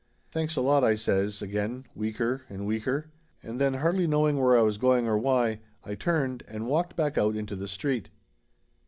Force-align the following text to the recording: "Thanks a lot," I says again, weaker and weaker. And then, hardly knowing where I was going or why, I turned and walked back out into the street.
"Thanks 0.31 0.55
a 0.55 0.61
lot," 0.61 0.83
I 0.83 0.95
says 0.95 1.43
again, 1.43 1.85
weaker 1.93 2.41
and 2.49 2.65
weaker. 2.65 3.11
And 3.43 3.61
then, 3.61 3.75
hardly 3.75 4.07
knowing 4.07 4.41
where 4.41 4.57
I 4.57 4.63
was 4.63 4.79
going 4.79 5.05
or 5.07 5.15
why, 5.19 5.59
I 5.83 5.93
turned 5.93 6.41
and 6.47 6.65
walked 6.65 6.95
back 6.95 7.19
out 7.19 7.35
into 7.35 7.55
the 7.55 7.67
street. 7.67 8.09